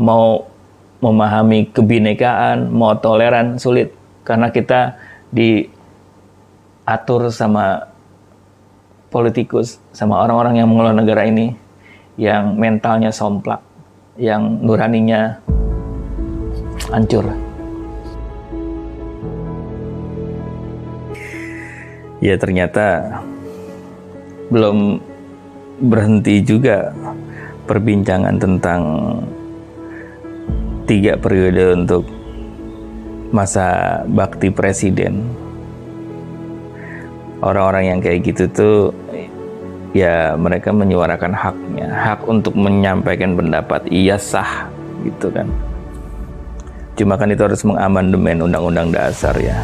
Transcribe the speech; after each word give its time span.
mau 0.00 0.48
memahami 1.04 1.68
kebinekaan, 1.68 2.72
mau 2.72 2.96
toleran 2.96 3.60
sulit 3.60 3.92
karena 4.24 4.48
kita 4.48 4.96
diatur 5.28 7.28
sama 7.28 7.92
politikus, 9.12 9.76
sama 9.92 10.24
orang-orang 10.24 10.56
yang 10.56 10.72
mengelola 10.72 10.96
negara 10.96 11.28
ini 11.28 11.52
yang 12.16 12.56
mentalnya 12.56 13.12
somplak, 13.12 13.60
yang 14.16 14.64
nuraninya 14.64 15.36
hancur. 16.92 17.24
Ya 22.20 22.36
ternyata 22.36 23.16
belum 24.52 25.00
berhenti 25.80 26.44
juga 26.44 26.92
perbincangan 27.64 28.36
tentang 28.36 28.82
tiga 30.90 31.14
periode 31.14 31.78
untuk 31.78 32.02
masa 33.30 34.02
bakti 34.10 34.50
presiden. 34.50 35.22
Orang-orang 37.46 37.94
yang 37.94 37.98
kayak 38.02 38.26
gitu 38.26 38.44
tuh 38.50 38.78
ya 39.94 40.34
mereka 40.34 40.74
menyuarakan 40.74 41.30
haknya, 41.30 41.94
hak 41.94 42.26
untuk 42.26 42.58
menyampaikan 42.58 43.38
pendapat 43.38 43.86
iya 43.86 44.18
sah 44.18 44.66
gitu 45.06 45.30
kan. 45.30 45.46
Cuma 46.98 47.14
kan 47.14 47.30
itu 47.30 47.46
harus 47.46 47.62
mengamandemen 47.62 48.50
undang-undang 48.50 48.90
dasar 48.90 49.38
ya. 49.38 49.62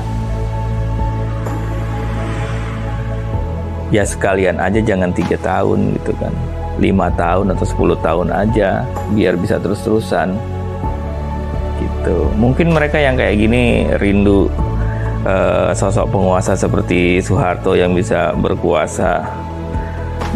Ya 3.90 4.06
sekalian 4.06 4.62
aja 4.62 4.78
jangan 4.78 5.10
tiga 5.10 5.34
tahun 5.42 5.90
gitu 5.98 6.14
kan, 6.22 6.30
lima 6.78 7.10
tahun 7.18 7.50
atau 7.50 7.66
sepuluh 7.66 7.98
tahun 7.98 8.30
aja 8.30 8.86
biar 9.10 9.34
bisa 9.34 9.58
terus-terusan 9.58 10.55
gitu. 11.80 12.28
Mungkin 12.36 12.72
mereka 12.72 13.00
yang 13.00 13.16
kayak 13.16 13.36
gini 13.36 13.90
rindu 14.00 14.48
uh, 15.26 15.70
sosok 15.74 16.10
penguasa 16.10 16.54
seperti 16.54 17.20
Soeharto 17.20 17.74
yang 17.74 17.92
bisa 17.92 18.32
berkuasa 18.36 19.26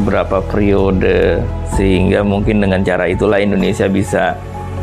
berapa 0.03 0.41
periode 0.49 1.45
sehingga 1.77 2.25
mungkin 2.25 2.65
dengan 2.65 2.81
cara 2.81 3.07
itulah 3.07 3.39
Indonesia 3.41 3.87
bisa 3.87 4.35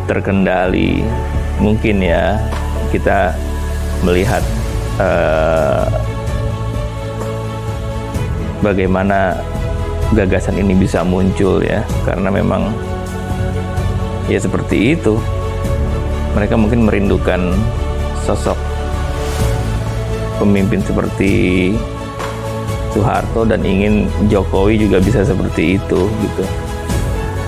terkendali. 0.06 1.04
Mungkin 1.58 2.06
ya 2.06 2.38
kita 2.94 3.34
melihat 4.06 4.44
uh, 5.02 5.90
bagaimana 8.62 9.42
gagasan 10.16 10.56
ini 10.62 10.78
bisa 10.78 11.04
muncul 11.04 11.60
ya 11.60 11.84
karena 12.08 12.32
memang 12.32 12.72
ya 14.32 14.40
seperti 14.40 14.96
itu 14.96 15.20
mereka 16.38 16.54
mungkin 16.54 16.86
merindukan 16.86 17.50
sosok 18.22 18.54
pemimpin 20.38 20.78
seperti 20.86 21.74
Soeharto 22.94 23.42
dan 23.42 23.66
ingin 23.66 24.06
Jokowi 24.30 24.78
juga 24.78 25.02
bisa 25.02 25.26
seperti 25.26 25.82
itu 25.82 26.00
gitu. 26.06 26.44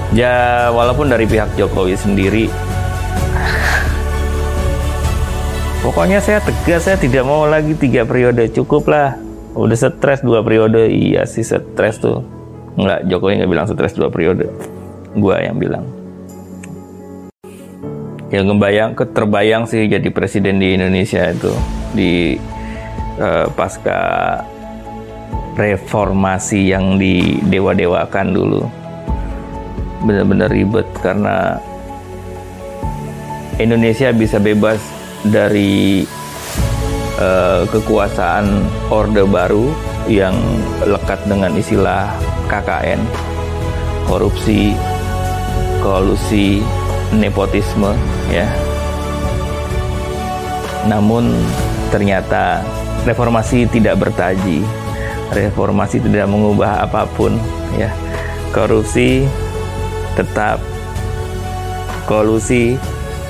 Ya 0.10 0.74
walaupun 0.74 1.06
dari 1.06 1.30
pihak 1.30 1.54
Jokowi 1.54 1.94
sendiri 1.94 2.50
Pokoknya 5.86 6.18
saya 6.18 6.42
tegas 6.42 6.90
saya 6.90 6.98
tidak 6.98 7.30
mau 7.30 7.46
lagi 7.46 7.78
tiga 7.78 8.10
periode 8.10 8.50
cukup 8.50 8.90
lah. 8.90 9.22
Udah 9.54 9.78
stres 9.78 10.26
dua 10.26 10.42
periode 10.42 10.90
iya 10.90 11.30
sih 11.30 11.46
stres 11.46 12.02
tuh. 12.02 12.26
Enggak 12.74 13.06
Jokowi 13.06 13.38
nggak 13.38 13.54
bilang 13.54 13.70
stres 13.70 13.94
dua 13.94 14.10
periode. 14.10 14.50
Gua 15.14 15.46
yang 15.46 15.62
bilang 15.62 15.99
yang 18.30 18.46
ngebayang 18.46 18.94
terbayang 18.94 19.66
sih 19.66 19.90
jadi 19.90 20.06
presiden 20.14 20.62
di 20.62 20.78
Indonesia 20.78 21.34
itu. 21.34 21.54
Di 21.94 22.38
uh, 23.18 23.50
pasca 23.54 24.00
reformasi 25.58 26.72
yang 26.72 26.96
di 27.02 27.42
dewa-dewakan 27.44 28.28
dulu. 28.32 28.64
Benar-benar 30.06 30.48
ribet 30.48 30.88
karena 31.04 31.60
Indonesia 33.60 34.16
bisa 34.16 34.40
bebas 34.40 34.80
dari 35.28 36.08
uh, 37.20 37.68
kekuasaan 37.68 38.64
orde 38.88 39.28
baru 39.28 39.68
yang 40.08 40.34
lekat 40.88 41.20
dengan 41.28 41.52
istilah 41.60 42.08
KKN 42.48 43.04
korupsi 44.08 44.74
kolusi 45.84 46.64
nepotisme 47.14 47.94
ya. 48.30 48.46
Namun 50.86 51.34
ternyata 51.90 52.62
reformasi 53.06 53.66
tidak 53.70 54.02
bertaji. 54.02 54.62
Reformasi 55.30 56.02
tidak 56.02 56.26
mengubah 56.26 56.86
apa 56.86 57.06
pun 57.14 57.38
ya. 57.78 57.94
Korupsi 58.50 59.30
tetap 60.18 60.58
kolusi 62.10 62.82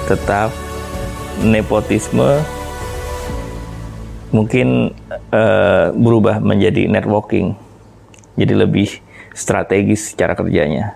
tetap 0.07 0.47
nepotisme 1.44 2.39
mungkin 4.31 4.95
uh, 5.34 5.91
berubah 5.91 6.39
menjadi 6.39 6.88
networking. 6.88 7.59
Jadi 8.39 8.53
lebih 8.56 8.89
strategis 9.35 10.16
cara 10.16 10.31
kerjanya. 10.39 10.95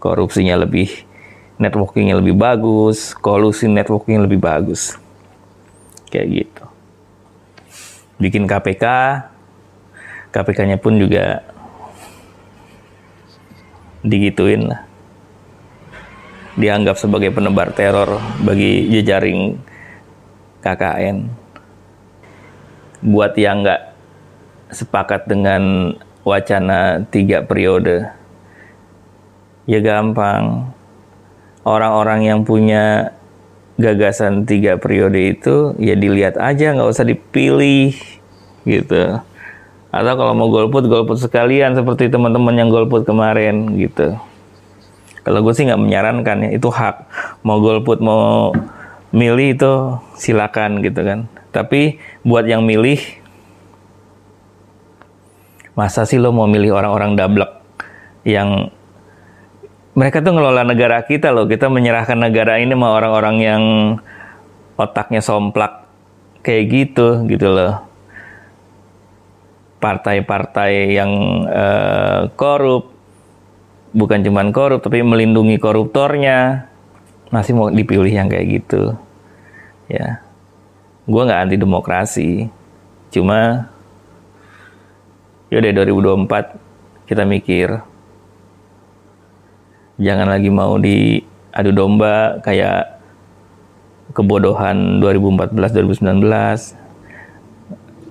Korupsinya 0.00 0.56
lebih 0.56 1.04
networkingnya 1.56 2.20
lebih 2.20 2.36
bagus, 2.36 3.16
kolusi 3.16 3.68
networking 3.68 4.24
lebih 4.24 4.40
bagus. 4.40 4.96
Kayak 6.12 6.26
gitu. 6.44 6.64
Bikin 8.16 8.44
KPK, 8.48 8.84
KPK-nya 10.32 10.76
pun 10.80 10.96
juga 11.00 11.44
digituin 14.04 14.68
lah. 14.68 14.84
Dianggap 16.56 16.96
sebagai 16.96 17.32
penebar 17.32 17.72
teror 17.76 18.16
bagi 18.40 18.88
jejaring 18.88 19.60
KKN. 20.64 21.28
Buat 23.04 23.36
yang 23.36 23.60
nggak 23.60 23.82
sepakat 24.72 25.28
dengan 25.28 25.92
wacana 26.24 27.04
tiga 27.12 27.44
periode, 27.44 28.08
ya 29.68 29.78
gampang 29.84 30.75
orang-orang 31.66 32.30
yang 32.30 32.40
punya 32.46 33.10
gagasan 33.76 34.46
tiga 34.46 34.78
periode 34.78 35.36
itu 35.36 35.74
ya 35.82 35.98
dilihat 35.98 36.38
aja 36.38 36.72
nggak 36.72 36.88
usah 36.88 37.04
dipilih 37.04 37.92
gitu. 38.62 39.18
Atau 39.90 40.12
kalau 40.14 40.32
mau 40.38 40.48
golput 40.48 40.86
golput 40.86 41.18
sekalian 41.18 41.74
seperti 41.74 42.06
teman-teman 42.06 42.54
yang 42.54 42.70
golput 42.70 43.02
kemarin 43.02 43.74
gitu. 43.74 44.14
Kalau 45.26 45.42
gue 45.42 45.52
sih 45.58 45.66
nggak 45.66 45.82
menyarankan 45.82 46.36
ya 46.46 46.50
itu 46.54 46.70
hak. 46.70 47.10
Mau 47.42 47.58
golput 47.58 47.98
mau 47.98 48.54
milih 49.10 49.58
itu 49.58 49.72
silakan 50.14 50.78
gitu 50.86 51.02
kan. 51.02 51.26
Tapi 51.50 51.98
buat 52.22 52.46
yang 52.46 52.62
milih 52.62 53.02
masa 55.76 56.06
sih 56.08 56.16
lo 56.16 56.30
mau 56.30 56.48
milih 56.48 56.72
orang-orang 56.72 57.18
dablek 57.18 57.52
yang 58.24 58.70
mereka 59.96 60.20
tuh 60.20 60.36
ngelola 60.36 60.62
negara 60.62 61.00
kita 61.00 61.32
loh. 61.32 61.48
Kita 61.48 61.72
menyerahkan 61.72 62.20
negara 62.20 62.60
ini 62.60 62.76
sama 62.76 62.92
orang-orang 62.92 63.36
yang 63.40 63.62
otaknya 64.76 65.24
somplak 65.24 65.88
kayak 66.44 66.64
gitu 66.68 67.24
gitu 67.24 67.48
loh. 67.48 67.80
Partai-partai 69.80 70.92
yang 70.92 71.10
uh, 71.48 72.28
korup. 72.36 72.92
Bukan 73.96 74.20
cuman 74.20 74.52
korup 74.52 74.84
tapi 74.84 75.00
melindungi 75.00 75.56
koruptornya. 75.56 76.68
Masih 77.32 77.56
mau 77.56 77.72
dipilih 77.72 78.12
yang 78.12 78.28
kayak 78.28 78.46
gitu. 78.52 78.92
Ya. 79.88 80.20
Gue 81.08 81.24
nggak 81.24 81.40
anti 81.40 81.56
demokrasi. 81.56 82.52
Cuma 83.08 83.72
yaudah 85.48 85.72
2024 85.72 87.08
kita 87.08 87.22
mikir 87.24 87.95
jangan 89.96 90.28
lagi 90.28 90.52
mau 90.52 90.76
di 90.76 91.20
adu 91.56 91.72
domba 91.72 92.40
kayak 92.44 93.00
kebodohan 94.12 95.00
2014 95.00 95.56
2019 95.56 96.86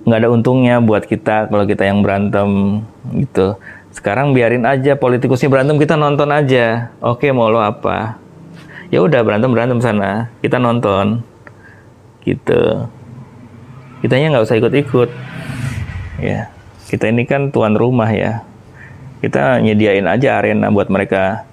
nggak 0.06 0.18
ada 0.22 0.30
untungnya 0.30 0.78
buat 0.78 1.02
kita 1.02 1.50
kalau 1.50 1.66
kita 1.66 1.82
yang 1.82 1.98
berantem 1.98 2.82
gitu. 3.18 3.58
Sekarang 3.90 4.30
biarin 4.30 4.62
aja 4.62 4.94
politikusnya 4.94 5.50
berantem 5.50 5.82
kita 5.82 5.98
nonton 5.98 6.30
aja. 6.30 6.94
Oke 7.02 7.34
mau 7.34 7.50
lo 7.50 7.58
apa? 7.58 8.14
Ya 8.94 9.02
udah 9.02 9.18
berantem 9.26 9.50
berantem 9.50 9.82
sana. 9.82 10.30
Kita 10.38 10.62
nonton 10.62 11.26
gitu. 12.22 12.86
Kitanya 13.98 14.38
nggak 14.38 14.46
usah 14.46 14.58
ikut-ikut. 14.62 15.10
Ya 16.22 16.54
kita 16.86 17.10
ini 17.10 17.26
kan 17.26 17.50
tuan 17.50 17.74
rumah 17.74 18.06
ya. 18.14 18.46
Kita 19.18 19.58
nyediain 19.58 20.06
aja 20.06 20.38
arena 20.38 20.70
buat 20.70 20.86
mereka 20.86 21.45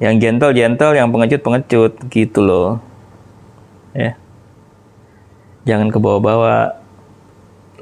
Yang 0.00 0.14
gentle-gentle, 0.24 0.96
yang 0.96 1.12
pengecut-pengecut 1.12 1.92
gitu 2.08 2.40
loh. 2.40 2.80
Ya. 3.92 4.16
Jangan 5.68 5.92
ke 5.92 6.00
bawah-bawah. 6.00 6.80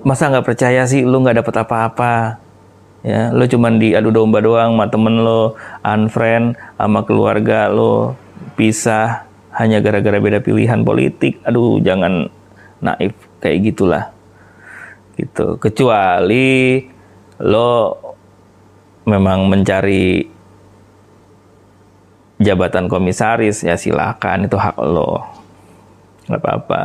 Masa 0.02 0.26
nggak 0.26 0.46
percaya 0.46 0.82
sih 0.86 1.06
lu 1.06 1.22
nggak 1.22 1.46
dapet 1.46 1.54
apa-apa? 1.62 2.42
Ya, 3.06 3.30
lu 3.30 3.46
cuman 3.46 3.78
diadu 3.78 4.10
domba 4.10 4.42
doang 4.42 4.74
sama 4.74 4.90
temen 4.90 5.22
lo, 5.22 5.54
unfriend 5.86 6.58
sama 6.74 7.06
keluarga 7.06 7.70
lo, 7.70 8.18
pisah 8.58 9.22
hanya 9.54 9.78
gara-gara 9.78 10.18
beda 10.18 10.42
pilihan 10.42 10.82
politik. 10.82 11.38
Aduh, 11.46 11.78
jangan 11.78 12.26
naif 12.82 13.14
kayak 13.38 13.70
gitulah. 13.70 14.10
Gitu. 15.14 15.58
Kecuali 15.62 16.82
lo 17.38 17.94
memang 19.06 19.46
mencari 19.46 20.26
jabatan 22.38 22.86
komisaris 22.86 23.66
ya 23.66 23.74
silakan 23.74 24.46
itu 24.46 24.54
hak 24.54 24.78
lo. 24.78 25.26
Nggak 26.30 26.40
apa-apa. 26.42 26.82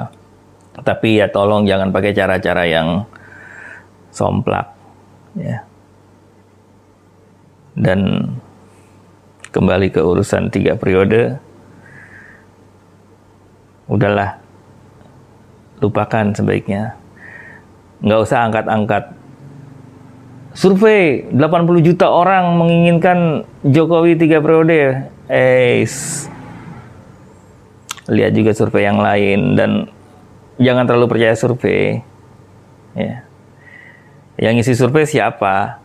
Tapi 0.81 1.21
ya 1.21 1.29
tolong 1.29 1.69
jangan 1.69 1.93
pakai 1.93 2.11
cara-cara 2.17 2.65
yang 2.65 3.05
somplak 4.09 4.73
ya. 5.37 5.61
Dan 7.73 8.29
kembali 9.53 9.93
ke 9.93 10.01
urusan 10.01 10.49
tiga 10.49 10.73
periode 10.73 11.37
udahlah. 13.85 14.41
Lupakan 15.81 16.33
sebaiknya. 16.33 16.97
Nggak 18.01 18.21
usah 18.23 18.39
angkat-angkat. 18.49 19.03
Survei 20.53 21.25
80 21.33 21.81
juta 21.81 22.07
orang 22.13 22.61
menginginkan 22.61 23.41
Jokowi 23.65 24.13
tiga 24.15 24.37
periode 24.37 25.12
eh 25.31 25.87
lihat 28.11 28.31
juga 28.35 28.51
survei 28.51 28.83
yang 28.83 28.99
lain 28.99 29.55
dan 29.55 29.87
jangan 30.59 30.83
terlalu 30.87 31.07
percaya 31.15 31.35
survei. 31.37 32.03
Ya. 32.93 33.23
Yang 34.37 34.53
ngisi 34.59 34.73
survei 34.75 35.07
siapa? 35.07 35.79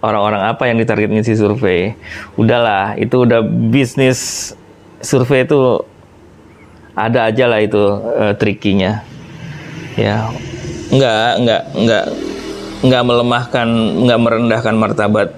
Orang-orang 0.00 0.48
apa 0.48 0.68
yang 0.68 0.80
ditarget 0.80 1.08
ngisi 1.12 1.36
survei? 1.36 1.96
Udahlah 2.36 2.96
itu 2.96 3.24
udah 3.24 3.40
bisnis 3.44 4.52
survei 5.00 5.44
itu 5.44 5.84
ada 6.96 7.28
aja 7.28 7.44
lah 7.48 7.60
itu 7.60 7.80
uh, 7.80 8.34
trikinya. 8.36 9.00
Ya. 9.96 10.28
Nggak 10.90 11.30
nggak 11.40 11.62
nggak 11.72 12.04
nggak 12.80 13.02
melemahkan 13.04 13.68
nggak 14.08 14.20
merendahkan 14.20 14.74
martabat 14.76 15.28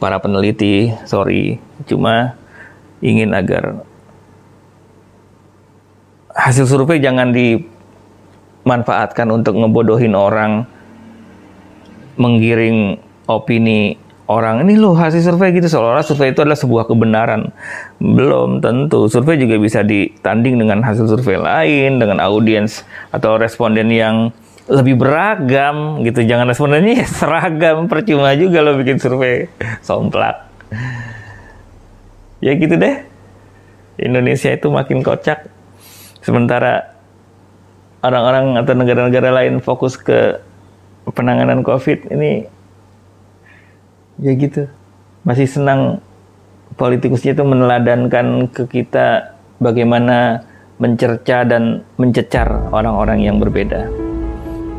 para 0.00 0.16
peneliti 0.20 0.92
sorry 1.04 1.60
cuma 1.84 2.40
ingin 3.04 3.36
agar 3.36 3.84
hasil 6.34 6.66
survei 6.66 6.98
jangan 6.98 7.30
dimanfaatkan 7.30 9.30
untuk 9.30 9.54
ngebodohin 9.60 10.18
orang, 10.18 10.66
menggiring 12.18 12.98
opini 13.30 13.94
orang. 14.26 14.66
Ini 14.66 14.74
loh 14.80 14.98
hasil 14.98 15.22
survei 15.22 15.54
gitu. 15.54 15.70
Seolah-olah 15.70 16.04
survei 16.04 16.34
itu 16.34 16.42
adalah 16.42 16.58
sebuah 16.58 16.90
kebenaran. 16.90 17.54
Belum 18.02 18.58
tentu. 18.58 19.06
Survei 19.06 19.38
juga 19.38 19.62
bisa 19.62 19.86
ditanding 19.86 20.58
dengan 20.58 20.82
hasil 20.82 21.06
survei 21.06 21.38
lain 21.38 22.02
dengan 22.02 22.18
audiens 22.18 22.82
atau 23.14 23.38
responden 23.38 23.94
yang 23.94 24.34
lebih 24.66 24.98
beragam 24.98 26.02
gitu. 26.02 26.26
Jangan 26.26 26.50
respondennya 26.50 27.06
seragam. 27.20 27.86
Percuma 27.86 28.34
juga 28.34 28.64
lo 28.64 28.74
bikin 28.80 28.98
survei. 28.98 29.46
Somplak 29.84 30.50
ya 32.44 32.52
gitu 32.52 32.76
deh. 32.76 33.00
Indonesia 33.96 34.52
itu 34.52 34.68
makin 34.68 35.00
kocak. 35.00 35.48
Sementara 36.20 36.92
orang-orang 38.04 38.60
atau 38.60 38.76
negara-negara 38.76 39.32
lain 39.32 39.64
fokus 39.64 39.96
ke 39.96 40.36
penanganan 41.08 41.64
COVID 41.64 42.12
ini 42.12 42.44
ya 44.20 44.32
gitu. 44.36 44.68
Masih 45.24 45.48
senang 45.48 46.04
politikusnya 46.76 47.32
itu 47.32 47.44
meneladankan 47.48 48.52
ke 48.52 48.68
kita 48.68 49.32
bagaimana 49.56 50.44
mencerca 50.76 51.48
dan 51.48 51.80
mencecar 51.96 52.68
orang-orang 52.76 53.24
yang 53.24 53.40
berbeda. 53.40 53.88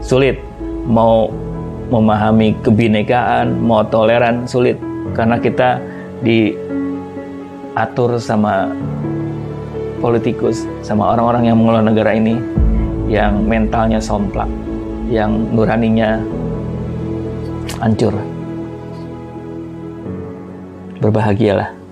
Sulit. 0.05 0.37
Mau 0.85 1.33
memahami 1.89 2.53
kebinekaan 2.61 3.57
mau 3.57 3.81
toleran 3.81 4.45
sulit. 4.45 4.77
Karena 5.17 5.41
kita 5.41 5.81
di 6.21 6.53
atur 7.75 8.15
sama 8.17 8.71
politikus, 9.99 10.63
sama 10.81 11.11
orang-orang 11.15 11.51
yang 11.51 11.57
mengelola 11.59 11.83
negara 11.91 12.11
ini 12.15 12.39
yang 13.05 13.45
mentalnya 13.45 14.01
somplak, 14.01 14.49
yang 15.11 15.31
nuraninya 15.53 16.23
hancur. 17.79 18.15
Berbahagialah. 21.03 21.84